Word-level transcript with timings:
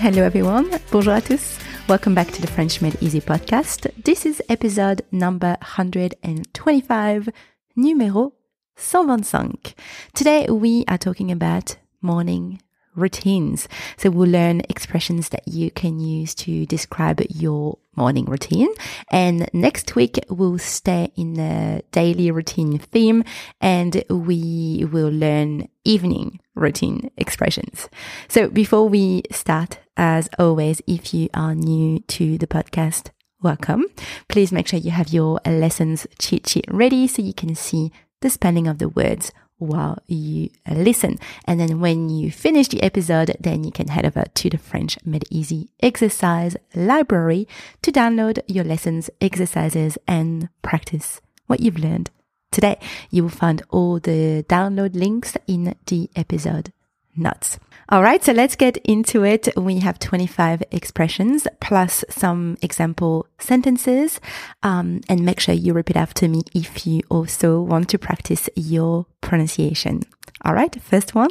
Hello 0.00 0.22
everyone. 0.22 0.70
Bonjour 0.90 1.12
à 1.12 1.20
tous. 1.20 1.58
Welcome 1.86 2.14
back 2.14 2.30
to 2.32 2.40
the 2.40 2.46
French 2.46 2.80
Made 2.80 2.96
Easy 3.02 3.20
podcast. 3.20 3.86
This 4.02 4.24
is 4.24 4.40
episode 4.48 5.02
number 5.12 5.58
125, 5.60 7.28
numéro 7.76 8.32
125. 8.76 9.74
Today 10.14 10.46
we 10.48 10.86
are 10.88 10.96
talking 10.96 11.30
about 11.30 11.76
morning 12.00 12.62
routines. 12.96 13.68
So 13.98 14.08
we'll 14.08 14.30
learn 14.30 14.62
expressions 14.70 15.28
that 15.28 15.46
you 15.46 15.70
can 15.70 16.00
use 16.00 16.34
to 16.46 16.64
describe 16.64 17.20
your 17.28 17.76
morning 17.94 18.24
routine. 18.24 18.70
And 19.10 19.50
next 19.52 19.96
week 19.96 20.18
we'll 20.30 20.56
stay 20.56 21.12
in 21.14 21.34
the 21.34 21.84
daily 21.92 22.30
routine 22.30 22.78
theme 22.78 23.22
and 23.60 24.02
we 24.08 24.86
will 24.90 25.10
learn 25.10 25.68
evening 25.84 26.39
routine 26.54 27.10
expressions. 27.16 27.88
So 28.28 28.48
before 28.48 28.88
we 28.88 29.22
start, 29.30 29.78
as 29.96 30.28
always, 30.38 30.82
if 30.86 31.14
you 31.14 31.28
are 31.34 31.54
new 31.54 32.00
to 32.00 32.38
the 32.38 32.46
podcast, 32.46 33.10
welcome. 33.42 33.84
Please 34.28 34.52
make 34.52 34.68
sure 34.68 34.78
you 34.78 34.90
have 34.90 35.12
your 35.12 35.40
lessons 35.46 36.06
cheat 36.18 36.48
sheet 36.48 36.66
ready 36.68 37.06
so 37.06 37.22
you 37.22 37.34
can 37.34 37.54
see 37.54 37.92
the 38.20 38.30
spelling 38.30 38.66
of 38.66 38.78
the 38.78 38.88
words 38.88 39.32
while 39.60 39.98
you 40.06 40.48
listen. 40.68 41.18
And 41.44 41.60
then 41.60 41.80
when 41.80 42.08
you 42.08 42.32
finish 42.32 42.68
the 42.68 42.82
episode, 42.82 43.36
then 43.38 43.62
you 43.62 43.70
can 43.70 43.88
head 43.88 44.06
over 44.06 44.24
to 44.34 44.50
the 44.50 44.58
French 44.58 44.98
Made 45.04 45.24
Easy 45.30 45.70
exercise 45.82 46.56
library 46.74 47.46
to 47.82 47.92
download 47.92 48.40
your 48.46 48.64
lessons, 48.64 49.10
exercises, 49.20 49.98
and 50.08 50.48
practice 50.62 51.20
what 51.46 51.60
you've 51.60 51.78
learned 51.78 52.10
today. 52.50 52.78
You 53.10 53.24
will 53.24 53.30
find 53.30 53.62
all 53.70 53.98
the 53.98 54.44
download 54.48 54.94
links 54.94 55.36
in 55.46 55.74
the 55.86 56.10
episode 56.16 56.72
notes. 57.16 57.58
All 57.88 58.02
right, 58.02 58.22
so 58.22 58.32
let's 58.32 58.54
get 58.54 58.76
into 58.78 59.24
it. 59.24 59.48
We 59.56 59.80
have 59.80 59.98
25 59.98 60.62
expressions 60.70 61.46
plus 61.60 62.04
some 62.08 62.56
example 62.62 63.26
sentences. 63.38 64.20
Um, 64.62 65.00
and 65.08 65.24
make 65.24 65.40
sure 65.40 65.54
you 65.54 65.72
repeat 65.72 65.96
after 65.96 66.28
me 66.28 66.42
if 66.54 66.86
you 66.86 67.02
also 67.08 67.60
want 67.60 67.88
to 67.90 67.98
practice 67.98 68.48
your 68.54 69.06
pronunciation. 69.20 70.02
All 70.44 70.54
right, 70.54 70.80
first 70.80 71.14
one. 71.14 71.30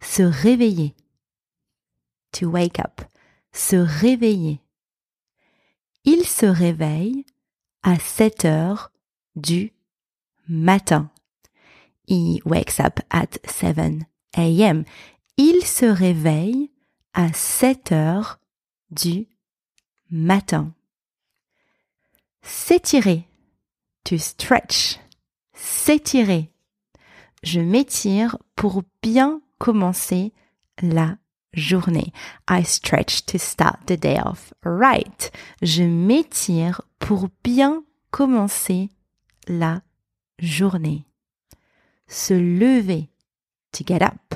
Se 0.00 0.22
réveiller. 0.22 0.92
To 2.32 2.50
wake 2.50 2.78
up. 2.78 3.00
Se 3.52 3.76
réveiller. 3.76 4.60
Il 6.04 6.26
se 6.26 6.46
réveille 6.46 7.24
à 7.82 7.98
7 7.98 8.44
heures 8.44 8.92
du 9.36 9.72
matin. 10.48 11.10
He 12.06 12.40
wakes 12.44 12.80
up 12.80 13.00
at 13.10 13.38
7 13.44 14.06
a.m. 14.36 14.84
Il 15.36 15.64
se 15.64 15.84
réveille 15.84 16.70
à 17.12 17.32
7 17.32 17.92
heures 17.92 18.38
du 18.90 19.28
matin. 20.10 20.72
S'étirer. 22.42 23.28
To 24.04 24.16
stretch. 24.16 24.98
S'étirer. 25.52 26.50
Je 27.42 27.60
m'étire 27.60 28.38
pour 28.56 28.82
bien 29.02 29.42
commencer 29.58 30.32
la 30.80 31.18
journée. 31.52 32.12
I 32.48 32.64
stretch 32.64 33.26
to 33.26 33.38
start 33.38 33.86
the 33.86 33.98
day 33.98 34.18
off. 34.24 34.54
Right. 34.64 35.30
Je 35.62 35.82
m'étire 35.82 36.82
pour 36.98 37.28
bien 37.44 37.84
commencer 38.10 38.88
la 39.46 39.82
journée. 40.38 41.04
Se 42.06 42.34
lever. 42.34 43.08
To 43.72 43.84
get 43.84 44.02
up. 44.02 44.34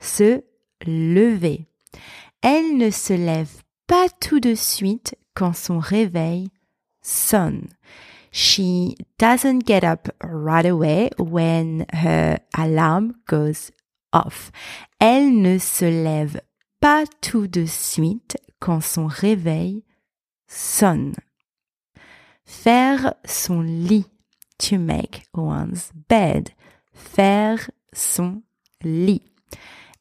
Se 0.00 0.42
lever. 0.86 1.66
Elle 2.42 2.76
ne 2.76 2.90
se 2.90 3.12
lève 3.12 3.62
pas 3.86 4.08
tout 4.20 4.40
de 4.40 4.54
suite 4.54 5.16
quand 5.34 5.54
son 5.54 5.78
réveil 5.78 6.48
sonne. 7.02 7.68
She 8.32 8.96
doesn't 9.18 9.66
get 9.66 9.84
up 9.84 10.08
right 10.22 10.64
away 10.64 11.10
when 11.18 11.84
her 11.92 12.38
alarm 12.54 13.14
goes 13.26 13.70
off. 14.12 14.50
Elle 14.98 15.42
ne 15.42 15.58
se 15.58 15.84
lève 15.84 16.40
pas 16.80 17.04
tout 17.20 17.46
de 17.46 17.66
suite 17.66 18.38
quand 18.58 18.80
son 18.80 19.06
réveil 19.06 19.84
sonne. 20.48 21.14
Faire 22.44 23.14
son 23.24 23.60
lit. 23.60 24.06
To 24.68 24.78
make 24.78 25.24
one's 25.34 25.90
bed. 26.08 26.50
Faire 26.92 27.68
son 27.92 28.42
lit. 28.84 29.22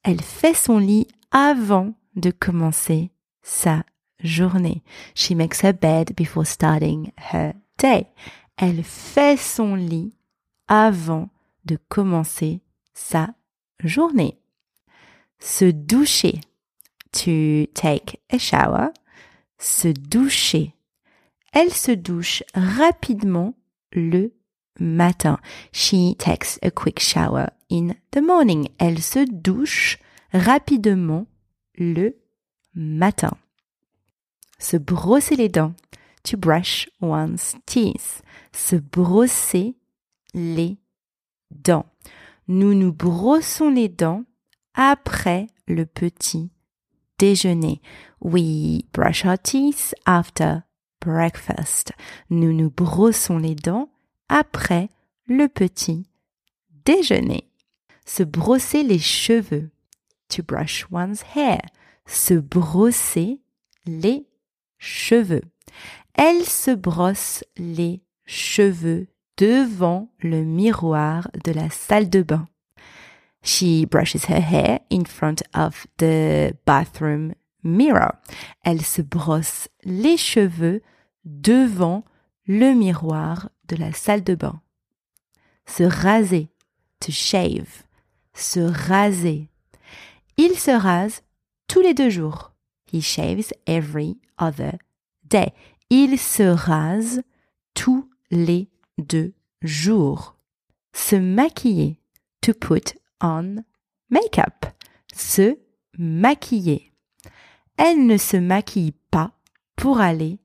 Elle 0.03 0.21
fait 0.21 0.53
son 0.53 0.77
lit 0.77 1.07
avant 1.31 1.95
de 2.15 2.29
commencer 2.29 3.09
sa 3.41 3.83
journée. 4.19 4.83
She 5.15 5.31
makes 5.31 5.61
her 5.61 5.73
bed 5.73 6.13
before 6.15 6.45
starting 6.45 7.11
her 7.33 7.53
day. 7.79 8.07
Elle 8.55 8.83
fait 8.83 9.37
son 9.37 9.73
lit 9.73 10.13
avant 10.67 11.29
de 11.65 11.79
commencer 11.89 12.61
sa 12.93 13.33
journée. 13.83 14.37
Se 15.39 15.71
doucher. 15.71 16.39
To 17.13 17.65
take 17.73 18.19
a 18.29 18.37
shower. 18.37 18.91
Se 19.57 19.87
doucher. 19.87 20.75
Elle 21.51 21.73
se 21.73 21.91
douche 21.91 22.43
rapidement 22.53 23.55
le 23.91 24.31
matin. 24.79 25.37
She 25.71 26.15
takes 26.15 26.59
a 26.61 26.71
quick 26.71 26.99
shower 26.99 27.49
in 27.69 27.95
the 28.11 28.21
morning. 28.21 28.69
Elle 28.79 29.01
se 29.01 29.25
douche 29.25 29.97
rapidement 30.33 31.27
le 31.77 32.15
matin. 32.75 33.37
Se 34.59 34.77
brosser 34.77 35.35
les 35.35 35.49
dents. 35.49 35.73
To 36.23 36.37
brush 36.37 36.87
one's 37.01 37.55
teeth. 37.65 38.21
Se 38.51 38.75
brosser 38.75 39.75
les 40.33 40.77
dents. 41.49 41.87
Nous 42.47 42.75
nous 42.75 42.93
brossons 42.93 43.69
les 43.69 43.89
dents 43.89 44.23
après 44.75 45.47
le 45.67 45.85
petit 45.85 46.51
déjeuner. 47.17 47.81
We 48.19 48.83
brush 48.93 49.25
our 49.25 49.37
teeth 49.37 49.93
after 50.05 50.63
breakfast. 50.99 51.91
Nous 52.29 52.53
nous 52.53 52.69
brossons 52.69 53.37
les 53.37 53.55
dents 53.55 53.90
après 54.31 54.89
le 55.27 55.47
petit 55.47 56.07
déjeuner. 56.85 57.47
Se 58.05 58.23
brosser 58.23 58.81
les 58.81 58.97
cheveux. 58.97 59.69
To 60.29 60.41
brush 60.41 60.87
one's 60.89 61.23
hair. 61.35 61.61
Se 62.07 62.33
brosser 62.33 63.39
les 63.85 64.25
cheveux. 64.79 65.43
Elle 66.15 66.45
se 66.45 66.71
brosse 66.71 67.43
les 67.57 68.01
cheveux 68.25 69.07
devant 69.37 70.09
le 70.19 70.43
miroir 70.43 71.29
de 71.43 71.51
la 71.51 71.69
salle 71.69 72.09
de 72.09 72.21
bain. 72.21 72.47
She 73.43 73.85
brushes 73.89 74.29
her 74.29 74.41
hair 74.41 74.79
in 74.91 75.05
front 75.05 75.41
of 75.53 75.87
the 75.97 76.53
bathroom 76.65 77.33
mirror. 77.63 78.13
Elle 78.63 78.81
se 78.81 79.01
brosse 79.01 79.67
les 79.83 80.17
cheveux 80.17 80.81
devant 81.25 82.03
le 82.47 82.73
miroir 82.73 83.49
de 83.67 83.75
la 83.75 83.93
salle 83.93 84.23
de 84.23 84.35
bain. 84.35 84.61
Se 85.65 85.83
raser. 85.83 86.49
To 86.99 87.11
shave. 87.11 87.83
Se 88.33 88.59
raser. 88.59 89.49
Il 90.37 90.57
se 90.57 90.71
rase 90.71 91.23
tous 91.67 91.81
les 91.81 91.93
deux 91.93 92.09
jours. 92.09 92.53
He 92.91 93.01
shaves 93.01 93.53
every 93.65 94.17
other 94.37 94.73
day. 95.23 95.53
Il 95.89 96.17
se 96.17 96.43
rase 96.43 97.21
tous 97.73 98.09
les 98.29 98.69
deux 98.97 99.33
jours. 99.61 100.35
Se 100.93 101.15
maquiller. 101.15 101.97
To 102.41 102.53
put 102.53 102.97
on 103.21 103.63
makeup. 104.09 104.65
Se 105.13 105.57
maquiller. 105.97 106.91
Elle 107.77 108.05
ne 108.05 108.17
se 108.17 108.37
maquille 108.37 108.93
pas 109.09 109.31
pour 109.75 109.99
aller 109.99 110.39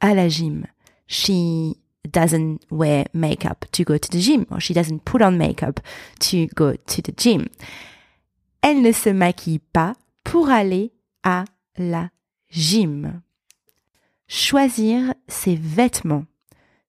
à 0.00 0.14
la 0.14 0.28
gym. 0.28 0.66
She 1.06 1.76
doesn't 2.10 2.64
wear 2.70 3.06
makeup 3.12 3.66
to 3.72 3.84
go 3.84 3.98
to 3.98 4.10
the 4.10 4.20
gym 4.20 4.46
or 4.50 4.60
she 4.60 4.74
doesn't 4.74 5.04
put 5.04 5.22
on 5.22 5.38
makeup 5.38 5.80
to 6.20 6.46
go 6.54 6.74
to 6.74 7.02
the 7.02 7.12
gym. 7.12 7.48
Elle 8.62 8.82
ne 8.82 8.92
se 8.92 9.10
maquille 9.10 9.60
pas 9.72 9.94
pour 10.22 10.48
aller 10.48 10.92
à 11.22 11.44
la 11.76 12.10
gym. 12.50 13.20
Choisir 14.26 15.14
ses 15.28 15.56
vêtements. 15.56 16.26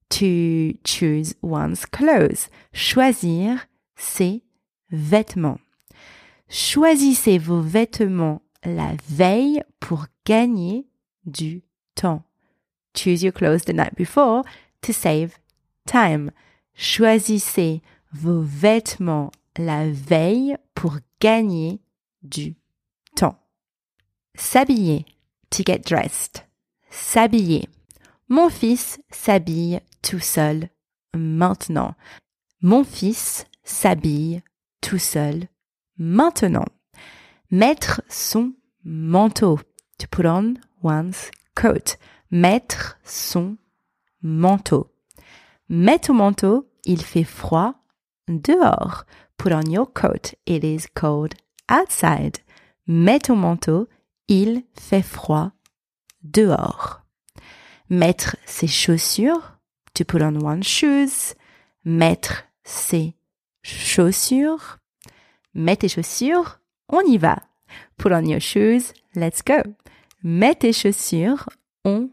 To 0.10 0.78
choose 0.86 1.34
one's 1.42 1.86
clothes. 1.86 2.48
Choisir 2.74 3.68
ses 3.98 4.44
vêtements. 4.92 5.60
Choisissez 6.48 7.38
vos 7.38 7.62
vêtements 7.62 8.42
la 8.64 8.94
veille 9.10 9.62
pour 9.80 10.06
gagner 10.26 10.88
du 11.26 11.64
temps. 11.96 12.24
Choose 12.96 13.24
your 13.24 13.34
clothes 13.34 13.66
the 13.66 13.74
night 13.74 13.96
before 13.96 14.44
to 14.82 14.94
save 14.94 15.38
time. 15.86 16.32
Choisissez 16.74 17.82
vos 18.14 18.42
vêtements 18.42 19.32
la 19.58 19.90
veille 19.90 20.58
pour 20.74 20.98
gagner 21.20 21.80
du 22.24 22.56
temps. 23.16 23.38
S'habiller. 24.36 25.06
To 25.52 25.64
get 25.64 25.86
dressed. 25.86 26.44
S'habiller. 26.90 27.70
Mon 28.28 28.50
fils 28.50 28.98
s'habille 29.12 29.80
tout 30.02 30.20
seul 30.20 30.70
maintenant. 31.14 31.96
Mon 32.62 32.84
fils 32.84 33.46
s'habille 33.64 34.42
tout 34.82 34.98
seul 34.98 35.48
maintenant. 35.98 36.66
Mettre 37.52 38.02
son 38.10 38.54
manteau. 38.84 39.60
To 40.00 40.08
put 40.08 40.26
on 40.26 40.56
one's 40.84 41.32
coat. 41.56 41.96
Mettre 42.32 42.98
son 43.04 43.58
manteau. 44.22 44.92
Mets 45.70 46.00
ton 46.00 46.14
manteau, 46.16 46.68
il 46.86 47.02
fait 47.02 47.24
froid 47.24 47.76
dehors. 48.28 49.06
Put 49.38 49.52
on 49.52 49.70
your 49.70 49.92
coat, 49.92 50.36
it 50.46 50.64
is 50.64 50.88
cold 50.94 51.36
outside. 51.70 52.40
Mets 52.88 53.20
ton 53.20 53.36
manteau, 53.36 53.88
il 54.28 54.64
fait 54.80 55.04
froid 55.04 55.52
dehors. 56.24 57.02
Mettre 57.90 58.36
ses 58.46 58.68
chaussures, 58.68 59.58
to 59.94 60.04
put 60.04 60.22
on 60.22 60.40
one's 60.42 60.66
shoes. 60.66 61.36
Mettre 61.84 62.46
ses 62.64 63.16
chaussures. 63.64 64.80
Mets 65.54 65.78
tes 65.78 65.90
chaussures, 65.90 66.60
on 66.90 67.02
y 67.08 67.18
va. 67.18 67.44
Put 67.98 68.12
on 68.12 68.26
your 68.26 68.42
shoes, 68.42 68.94
let's 69.16 69.42
go. 69.42 69.62
Mets 70.24 70.56
tes 70.56 70.74
chaussures, 70.74 71.48
on 71.84 72.10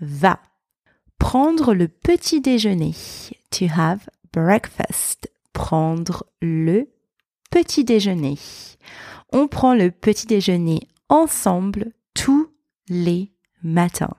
va. 0.00 0.40
Prendre 1.18 1.74
le 1.74 1.88
petit 1.88 2.40
déjeuner. 2.40 2.94
To 3.50 3.66
have 3.74 4.08
breakfast. 4.32 5.30
Prendre 5.52 6.26
le 6.42 6.88
petit 7.50 7.84
déjeuner. 7.84 8.36
On 9.32 9.48
prend 9.48 9.74
le 9.74 9.90
petit 9.90 10.26
déjeuner 10.26 10.88
ensemble 11.08 11.92
tous 12.14 12.50
les 12.88 13.32
matins. 13.62 14.16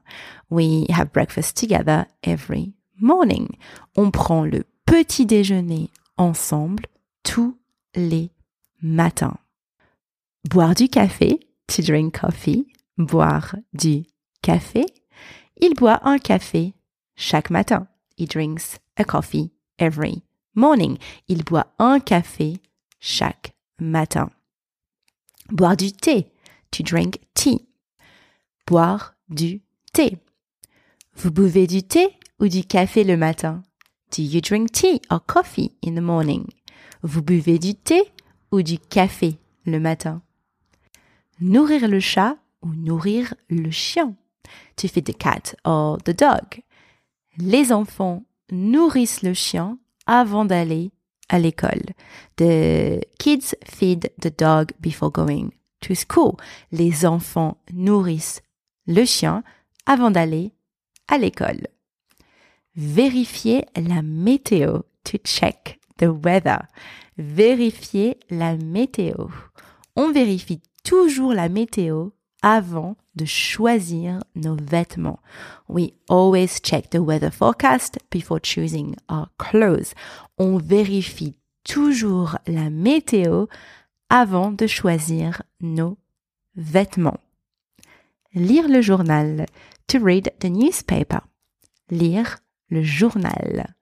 We 0.50 0.86
have 0.90 1.12
breakfast 1.12 1.58
together 1.58 2.06
every 2.24 2.74
morning. 3.00 3.50
On 3.96 4.12
prend 4.12 4.46
le 4.46 4.63
petit 4.86 5.25
déjeuner 5.25 5.90
ensemble 6.18 6.86
tous 7.24 7.58
les 7.96 8.31
matins. 8.81 9.38
Boire 10.50 10.75
du 10.75 10.90
café, 10.90 11.40
to 11.68 11.81
drink 11.81 12.19
coffee. 12.19 12.68
Boire 12.98 13.56
du 13.74 14.06
Il 15.57 15.74
boit 15.75 16.00
un 16.03 16.18
café 16.18 16.74
chaque 17.15 17.50
matin. 17.50 17.88
He 18.18 18.27
drinks 18.27 18.80
a 18.97 19.03
coffee 19.03 19.51
every 19.80 20.24
morning. 20.56 20.97
Il 21.27 21.44
boit 21.44 21.68
un 21.80 22.00
café 22.00 22.57
chaque 23.00 23.56
matin. 23.80 24.30
Boire 25.50 25.77
du 25.77 25.92
thé, 25.92 26.31
to 26.71 26.83
drink 26.83 27.19
tea. 27.33 27.68
Boire 28.68 29.15
du 29.30 29.62
thé. 29.94 30.18
Vous 31.15 31.31
buvez 31.31 31.68
du 31.68 31.83
thé 31.83 32.18
ou 32.39 32.48
du 32.48 32.63
café 32.63 33.03
le 33.03 33.18
matin? 33.18 33.63
Do 34.12 34.21
you 34.21 34.41
drink 34.41 34.71
tea 34.71 35.01
or 35.09 35.25
coffee 35.25 35.71
in 35.83 35.95
the 35.95 36.01
morning? 36.01 36.45
Vous 37.03 37.21
buvez 37.21 37.59
du 37.59 37.75
thé 37.75 38.12
ou 38.51 38.62
du 38.62 38.80
café 38.80 39.38
le 39.65 39.80
matin? 39.80 40.21
Nourrir 41.39 41.88
le 41.88 42.00
chat 42.00 42.38
ou 42.62 42.74
nourrir 42.74 43.33
le 43.50 43.71
chien? 43.71 44.15
To 44.77 44.88
feed 44.88 45.06
the 45.06 45.13
cat 45.13 45.56
or 45.63 45.97
the 46.03 46.13
dog. 46.13 46.62
Les 47.38 47.71
enfants 47.71 48.24
nourrissent 48.51 49.21
le 49.24 49.33
chien 49.33 49.77
avant 50.06 50.45
d'aller 50.45 50.92
à 51.30 51.39
l'école. 51.39 51.94
The 52.38 53.01
kids 53.19 53.56
feed 53.65 54.12
the 54.21 54.31
dog 54.38 54.71
before 54.80 55.12
going 55.12 55.50
to 55.81 55.95
school. 55.95 56.36
Les 56.71 57.06
enfants 57.06 57.57
nourrissent 57.74 58.42
le 58.88 59.06
chien 59.06 59.44
avant 59.86 60.12
d'aller 60.12 60.53
à 61.07 61.18
l'école. 61.18 61.68
Vérifier 62.75 63.65
la 63.75 64.01
météo. 64.01 64.81
To 65.06 65.18
check 65.24 65.80
the 65.98 66.07
weather. 66.07 66.63
Vérifier 67.18 68.19
la 68.30 68.57
météo. 68.57 69.27
On 69.95 70.12
vérifie 70.12 70.62
toujours 70.83 71.33
la 71.33 71.48
météo 71.48 72.09
avant 72.42 72.96
de 73.16 73.26
choisir 73.26 74.24
nos 74.36 74.56
vêtements. 74.56 75.20
We 75.68 75.94
always 76.10 76.60
check 76.62 76.90
the 76.90 77.02
weather 77.02 77.32
forecast 77.32 77.98
before 78.12 78.40
choosing 78.42 78.96
our 79.10 79.28
clothes. 79.38 79.94
On 80.38 80.58
vérifie 80.58 81.38
toujours 81.64 82.38
la 82.48 82.70
météo 82.70 83.48
avant 84.10 84.52
de 84.52 84.68
choisir 84.68 85.42
nos 85.62 85.98
vêtements. 86.56 87.20
Lire 88.34 88.68
le 88.68 88.82
journal. 88.82 89.46
To 89.88 90.00
read 90.00 90.34
the 90.40 90.50
newspaper. 90.50 91.22
Lire 91.92 92.40
le 92.70 92.82
journal. 92.82 93.76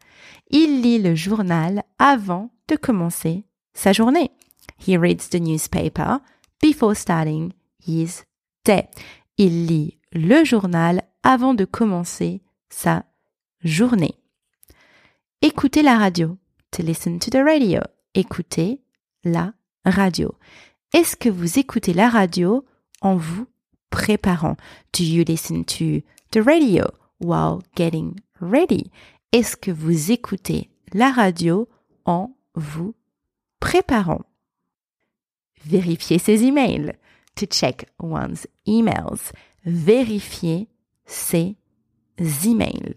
Il 0.50 0.82
lit 0.82 1.00
le 1.00 1.16
journal 1.16 1.84
avant 1.98 2.52
de 2.68 2.76
commencer 2.76 3.46
sa 3.74 3.94
journée. 3.94 4.32
He 4.78 4.98
reads 4.98 5.30
the 5.30 5.40
newspaper 5.40 6.20
before 6.62 6.96
starting 6.96 7.54
his 7.80 8.26
Il 9.38 9.66
lit 9.66 9.98
le 10.14 10.46
journal 10.46 11.04
avant 11.24 11.54
de 11.54 11.66
commencer 11.66 12.42
sa 12.70 13.04
journée. 13.64 14.16
Écoutez 15.42 15.82
la 15.82 15.98
radio. 15.98 16.38
To 16.72 16.82
listen 16.82 17.20
to 17.20 17.30
the 17.30 17.44
radio. 17.44 17.82
Écoutez 18.14 18.82
la 19.26 19.54
radio. 19.86 20.34
Est-ce 20.94 21.16
que 21.18 21.30
vous 21.30 21.60
écoutez 21.60 21.94
la 21.94 22.08
radio 22.08 22.64
en 23.02 23.18
vous 23.18 23.48
préparant? 23.90 24.56
Do 24.98 25.04
you 25.04 25.26
listen 25.28 25.66
to 25.66 26.02
the 26.32 26.42
radio 26.42 26.86
while 27.20 27.60
getting 27.76 28.16
ready? 28.40 28.92
Est-ce 29.34 29.58
que 29.58 29.72
vous 29.72 30.12
écoutez 30.12 30.70
la 30.94 31.12
radio 31.12 31.68
en 32.06 32.34
vous 32.56 32.96
préparant? 33.60 34.22
Vérifiez 35.66 36.18
ses 36.18 36.44
emails. 36.44 36.94
To 37.36 37.46
check 37.46 37.90
one's 38.00 38.48
emails. 38.66 39.32
Vérifier 39.66 40.68
ses 41.06 41.56
emails. 42.18 42.96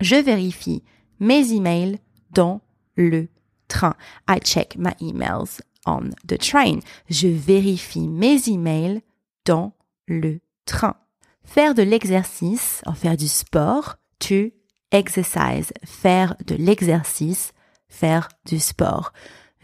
Je 0.00 0.16
vérifie 0.16 0.82
mes 1.20 1.52
emails 1.52 1.98
dans 2.30 2.60
le 2.96 3.28
train. 3.68 3.94
I 4.28 4.38
check 4.40 4.76
my 4.76 4.92
emails 5.00 5.60
on 5.86 6.10
the 6.26 6.38
train. 6.38 6.80
Je 7.08 7.28
vérifie 7.28 8.08
mes 8.08 8.48
emails 8.48 9.02
dans 9.44 9.72
le 10.06 10.40
train. 10.64 10.96
Faire 11.44 11.74
de 11.74 11.82
l'exercice, 11.82 12.82
en 12.86 12.94
faire 12.94 13.16
du 13.16 13.28
sport, 13.28 13.96
to 14.18 14.50
exercise. 14.90 15.72
Faire 15.84 16.34
de 16.44 16.56
l'exercice, 16.56 17.52
faire 17.88 18.28
du 18.44 18.58
sport. 18.58 19.12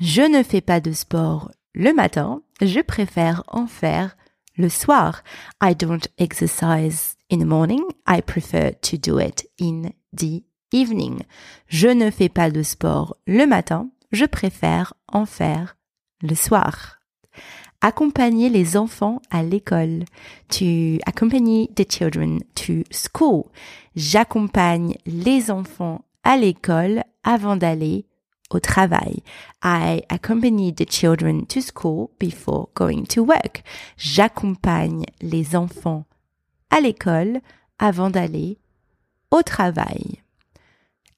Je 0.00 0.22
ne 0.22 0.42
fais 0.42 0.60
pas 0.60 0.80
de 0.80 0.92
sport 0.92 1.50
le 1.74 1.92
matin, 1.92 2.42
je 2.62 2.80
préfère 2.80 3.42
en 3.48 3.66
faire 3.66 4.16
le 4.56 4.68
soir. 4.68 5.22
I 5.62 5.74
don't 5.74 6.06
exercise 6.18 7.16
in 7.30 7.38
the 7.38 7.46
morning. 7.46 7.82
I 8.06 8.20
prefer 8.20 8.72
to 8.82 8.96
do 8.96 9.18
it 9.18 9.46
in 9.60 9.92
the 10.16 10.44
evening. 10.72 11.22
Je 11.68 11.88
ne 11.88 12.10
fais 12.10 12.28
pas 12.28 12.50
de 12.50 12.62
sport 12.62 13.16
le 13.26 13.46
matin. 13.46 13.88
Je 14.12 14.24
préfère 14.24 14.94
en 15.08 15.26
faire 15.26 15.76
le 16.22 16.34
soir. 16.34 16.98
Accompagner 17.80 18.48
les 18.48 18.76
enfants 18.76 19.20
à 19.30 19.42
l'école. 19.42 20.04
To 20.50 20.98
accompany 21.06 21.68
the 21.74 21.90
children 21.90 22.40
to 22.54 22.84
school. 22.90 23.44
J'accompagne 23.96 24.96
les 25.04 25.50
enfants 25.50 26.04
à 26.22 26.36
l'école 26.36 27.02
avant 27.24 27.56
d'aller 27.56 28.06
au 28.52 28.60
travail. 28.60 29.22
I 29.62 30.02
accompany 30.08 30.72
the 30.72 30.86
children 30.88 31.46
to 31.46 31.60
school 31.60 32.10
before 32.18 32.68
going 32.74 33.06
to 33.06 33.22
work. 33.22 33.62
J'accompagne 33.96 35.04
les 35.20 35.56
enfants 35.56 36.04
à 36.70 36.80
l'école 36.80 37.40
avant 37.78 38.10
d'aller 38.10 38.58
au 39.30 39.42
travail. 39.42 40.22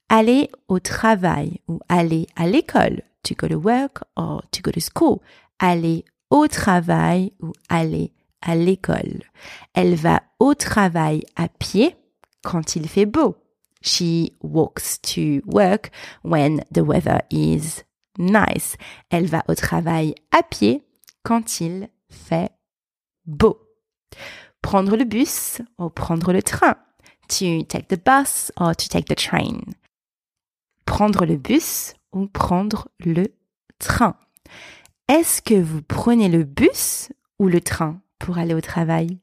Aller 0.09 0.50
au 0.69 0.79
travail 0.79 1.61
ou 1.69 1.81
aller 1.88 2.26
à 2.37 2.47
l'école. 2.47 3.03
To 3.25 3.35
go 3.35 3.49
to 3.49 3.57
work 3.57 4.05
or 4.17 4.43
to 4.50 4.61
go 4.62 4.71
to 4.71 4.81
school. 4.81 5.21
Aller 5.59 6.05
au 6.31 6.47
travail 6.47 7.33
ou 7.41 7.53
aller 7.69 8.12
à 8.43 8.55
l'école. 8.55 9.23
Elle 9.73 9.95
va 9.95 10.23
au 10.38 10.55
travail 10.55 11.25
à 11.37 11.49
pied 11.49 11.97
quand 12.43 12.76
il 12.76 12.88
fait 12.88 13.07
beau. 13.07 13.37
She 13.85 14.33
walks 14.41 14.99
to 15.12 15.43
work 15.45 15.91
when 16.23 16.64
the 16.73 16.83
weather 16.85 17.21
is 17.31 17.85
nice. 18.19 18.76
Elle 19.11 19.26
va 19.26 19.45
au 19.47 19.55
travail 19.55 20.14
à 20.33 20.43
pied 20.43 20.83
quand 21.23 21.61
il 21.61 21.91
fait 22.09 22.50
beau. 23.26 23.61
Prendre 24.62 24.97
le 24.97 25.05
bus 25.05 25.61
ou 25.79 25.91
prendre 25.91 26.33
le 26.33 26.43
train. 26.43 26.76
To 27.29 27.62
take 27.64 27.88
the 27.88 28.03
bus 28.03 28.50
or 28.59 28.75
to 28.75 28.88
take 28.88 29.07
the 29.07 29.17
train. 29.17 29.61
Prendre 30.87 31.26
le 31.26 31.37
bus 31.37 31.95
ou 32.12 32.26
prendre 32.26 32.88
le 33.00 33.35
train. 33.79 34.17
Est-ce 35.09 35.43
que 35.43 35.61
vous 35.61 35.83
prenez 35.83 36.31
le 36.31 36.45
bus 36.45 37.11
ou 37.38 37.49
le 37.49 37.61
train 37.61 38.00
pour 38.19 38.38
aller 38.38 38.55
au 38.55 38.62
travail? 38.62 39.19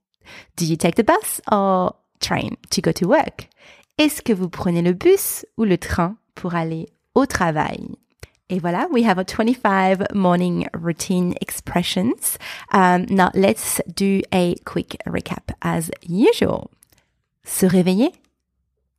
Do 0.58 0.66
you 0.66 0.76
take 0.78 1.02
the 1.02 1.06
bus 1.06 1.42
or 1.52 1.96
train 2.20 2.58
to 2.70 2.82
go 2.82 2.92
to 2.92 3.08
work? 3.08 3.50
Est-ce 4.02 4.24
que 4.24 4.34
vous 4.34 4.50
prenez 4.50 4.82
le 4.82 4.94
bus 4.94 5.46
ou 5.58 5.64
le 5.64 5.78
train 5.78 6.18
pour 6.34 6.56
aller 6.56 6.90
au 7.14 7.28
travail? 7.28 7.88
Et 8.50 8.58
voilà, 8.58 8.88
we 8.90 9.06
have 9.06 9.20
a 9.20 9.24
25 9.24 10.12
morning 10.16 10.68
routine 10.74 11.36
expressions. 11.40 12.40
Um, 12.74 13.06
now 13.12 13.30
let's 13.36 13.80
do 13.86 14.24
a 14.34 14.56
quick 14.66 14.98
recap 15.06 15.54
as 15.62 15.92
usual. 16.10 16.72
Se 17.44 17.68
réveiller, 17.68 18.12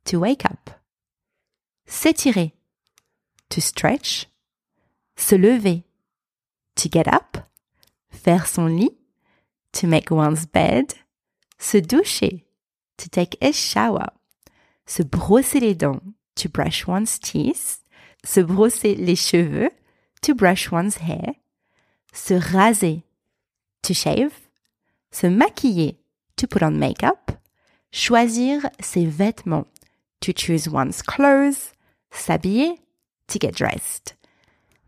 to 0.05 0.21
wake 0.21 0.45
up. 0.45 0.69
S'étirer, 1.85 2.53
to 3.49 3.59
stretch. 3.59 4.29
Se 5.17 5.35
lever, 5.35 5.83
to 6.77 6.87
get 6.87 7.09
up. 7.09 7.49
Faire 8.09 8.47
son 8.47 8.77
lit, 8.77 8.95
to 9.73 9.85
make 9.85 10.11
one's 10.11 10.45
bed. 10.45 10.93
Se 11.59 11.81
doucher, 11.81 12.45
to 12.97 13.09
take 13.09 13.35
a 13.41 13.51
shower. 13.51 14.07
Se 14.85 15.03
brosser 15.03 15.59
les 15.59 15.75
dents, 15.75 16.01
to 16.35 16.49
brush 16.49 16.87
one's 16.87 17.19
teeth. 17.19 17.79
Se 18.23 18.41
brosser 18.41 18.95
les 18.95 19.15
cheveux, 19.15 19.69
to 20.21 20.33
brush 20.33 20.71
one's 20.71 20.97
hair. 20.97 21.35
Se 22.11 22.35
raser, 22.35 23.03
to 23.81 23.93
shave. 23.93 24.33
Se 25.11 25.27
maquiller, 25.27 25.97
to 26.37 26.47
put 26.47 26.63
on 26.63 26.71
makeup. 26.71 27.31
Choisir 27.91 28.69
ses 28.79 29.05
vêtements, 29.05 29.67
to 30.21 30.33
choose 30.33 30.67
one's 30.67 31.01
clothes. 31.01 31.73
S'habiller, 32.11 32.77
to 33.27 33.39
get 33.39 33.55
dressed. 33.55 34.15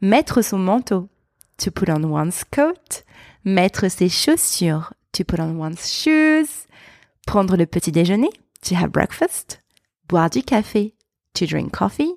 Mettre 0.02 0.42
son 0.42 0.60
manteau, 0.60 1.10
to 1.58 1.72
put 1.72 1.90
on 1.90 2.10
one's 2.10 2.44
coat. 2.44 3.04
Mettre 3.44 3.90
ses 3.90 4.10
chaussures, 4.10 4.92
to 5.14 5.24
put 5.24 5.40
on 5.40 5.58
one's 5.58 5.92
shoes. 5.92 6.68
Prendre 7.26 7.56
le 7.56 7.66
petit 7.66 7.92
déjeuner, 7.92 8.30
to 8.62 8.76
have 8.76 8.92
breakfast. 8.92 9.60
Boire 10.08 10.30
du 10.30 10.44
café, 10.44 10.94
to 11.34 11.46
drink 11.46 11.72
coffee. 11.72 12.14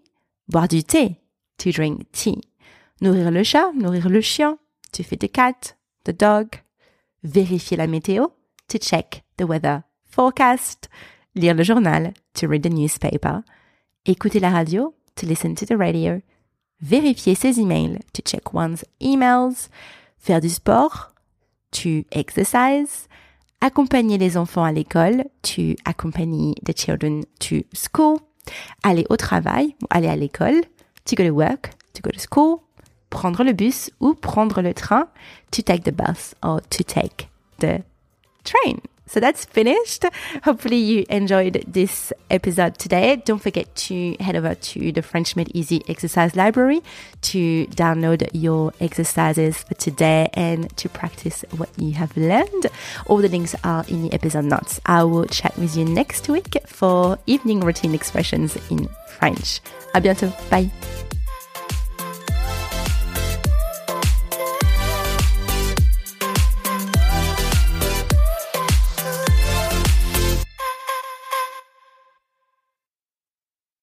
Boire 0.49 0.69
du 0.69 0.83
thé, 0.83 1.17
to 1.59 1.71
drink 1.71 2.11
tea. 2.13 2.43
Nourrir 3.01 3.31
le 3.31 3.43
chat, 3.43 3.73
nourrir 3.75 4.09
le 4.09 4.21
chien, 4.21 4.59
to 4.93 5.03
feed 5.03 5.21
the 5.21 5.29
cat, 5.29 5.75
the 6.05 6.13
dog. 6.13 6.63
Vérifier 7.23 7.77
la 7.77 7.87
météo, 7.87 8.29
to 8.69 8.79
check 8.79 9.23
the 9.37 9.47
weather 9.47 9.85
forecast. 10.05 10.89
Lire 11.35 11.55
le 11.55 11.63
journal, 11.63 12.13
to 12.35 12.49
read 12.49 12.63
the 12.63 12.71
newspaper. 12.71 13.43
Écouter 14.07 14.41
la 14.41 14.51
radio, 14.51 14.95
to 15.15 15.27
listen 15.27 15.55
to 15.55 15.67
the 15.67 15.77
radio. 15.77 16.21
Vérifier 16.81 17.35
ses 17.35 17.59
emails, 17.59 17.99
to 18.13 18.23
check 18.23 18.53
one's 18.53 18.85
emails. 19.01 19.69
Faire 20.19 20.41
du 20.41 20.49
sport, 20.49 21.15
to 21.71 22.05
exercise. 22.13 23.09
Accompagner 23.61 24.19
les 24.19 24.37
enfants 24.37 24.63
à 24.63 24.71
l'école, 24.71 25.25
to 25.43 25.75
accompany 25.85 26.55
the 26.65 26.73
children 26.77 27.25
to 27.41 27.65
school. 27.73 28.19
Aller 28.85 29.05
au 29.11 29.17
travail, 29.17 29.75
aller 29.91 30.09
à 30.09 30.15
l'école, 30.15 30.63
to 31.05 31.17
go 31.17 31.25
to 31.25 31.35
work, 31.35 31.71
to 31.93 32.01
go 32.03 32.11
to 32.11 32.21
school. 32.21 32.61
Prendre 33.11 33.43
le 33.43 33.53
bus 33.53 33.91
ou 34.01 34.15
prendre 34.15 34.63
le 34.63 34.75
train, 34.75 35.09
to 35.51 35.63
take 35.63 35.83
the 35.83 35.93
bus 35.93 36.35
or 36.43 36.61
to 36.71 36.85
take 36.85 37.29
the 37.59 37.83
train. 38.45 38.79
So 39.09 39.21
that's 39.21 39.45
finished. 39.45 40.05
Hopefully 40.45 40.77
you 40.77 41.07
enjoyed 41.09 41.65
this 41.67 42.13
episode 42.31 42.79
today. 42.79 43.17
Don't 43.25 43.41
forget 43.41 43.75
to 43.89 44.17
head 44.21 44.37
over 44.37 44.55
to 44.55 44.93
the 44.93 45.03
French 45.03 45.35
Made 45.37 45.51
Easy 45.55 45.83
exercise 45.89 46.37
library 46.37 46.83
to 47.23 47.67
download 47.69 48.29
your 48.33 48.73
exercises 48.81 49.59
for 49.63 49.75
today 49.75 50.29
and 50.35 50.75
to 50.77 50.89
practice 50.89 51.45
what 51.57 51.71
you 51.77 51.93
have 51.93 52.17
learned. 52.17 52.67
All 53.07 53.19
the 53.19 53.29
links 53.29 53.55
are 53.65 53.85
in 53.89 54.03
the 54.03 54.13
episode 54.13 54.45
notes. 54.45 54.81
I 54.87 55.05
will 55.05 55.27
chat 55.27 55.57
with 55.59 55.77
you 55.77 55.85
next 55.85 56.29
week 56.29 56.57
for 56.67 57.19
evening 57.27 57.61
routine 57.61 57.95
expressions 57.95 58.57
in 58.71 58.89
French. 59.19 59.61
À 59.95 60.01
bientôt. 60.01 60.33
Bye. 60.51 60.71